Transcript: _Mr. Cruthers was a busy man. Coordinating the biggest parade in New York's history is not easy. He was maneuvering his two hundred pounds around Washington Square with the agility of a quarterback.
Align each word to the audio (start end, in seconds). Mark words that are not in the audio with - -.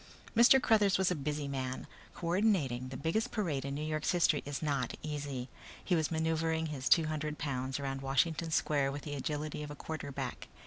_Mr. 0.35 0.59
Cruthers 0.59 0.97
was 0.97 1.11
a 1.11 1.15
busy 1.15 1.47
man. 1.47 1.85
Coordinating 2.15 2.87
the 2.87 2.97
biggest 2.97 3.29
parade 3.29 3.63
in 3.63 3.75
New 3.75 3.83
York's 3.83 4.09
history 4.09 4.41
is 4.47 4.63
not 4.63 4.95
easy. 5.03 5.47
He 5.85 5.93
was 5.95 6.09
maneuvering 6.09 6.65
his 6.73 6.89
two 6.89 7.05
hundred 7.05 7.37
pounds 7.37 7.79
around 7.79 8.01
Washington 8.01 8.49
Square 8.49 8.91
with 8.93 9.03
the 9.03 9.13
agility 9.13 9.61
of 9.61 9.69
a 9.69 9.75
quarterback. 9.75 10.47